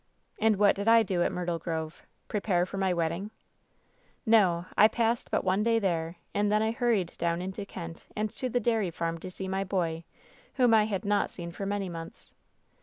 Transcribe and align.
"And 0.39 0.55
what 0.55 0.75
did 0.75 0.87
I 0.87 1.03
do 1.03 1.21
at 1.21 1.31
Myrtle 1.31 1.59
Grove? 1.59 2.01
Prepare 2.27 2.65
for 2.65 2.77
my 2.77 2.91
wedding? 2.91 3.29
"No 4.25 4.65
I 4.75 4.85
I 4.85 4.87
passed 4.87 5.29
but 5.29 5.43
one 5.43 5.61
day 5.61 5.77
there, 5.77 6.15
and 6.33 6.51
then 6.51 6.63
I 6.63 6.71
hurried 6.71 7.13
*— 7.15 7.15
down 7.19 7.39
into 7.39 7.67
Kent 7.67 8.05
and 8.15 8.31
to 8.31 8.49
the 8.49 8.59
dairy 8.59 8.89
farm 8.89 9.19
to 9.19 9.29
see 9.29 9.47
my 9.47 9.63
boy, 9.63 10.03
whom 10.55 10.73
I 10.73 10.85
had 10.85 11.05
not 11.05 11.29
seen 11.29 11.51
for 11.51 11.67
manv 11.67 11.91
months. 11.91 12.33